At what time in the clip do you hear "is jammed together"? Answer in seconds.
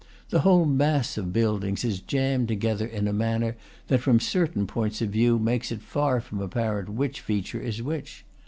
1.85-2.87